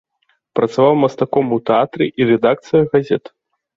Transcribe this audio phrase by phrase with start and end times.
[0.59, 3.23] Працаваў мастаком у тэатры і рэдакцыях газет.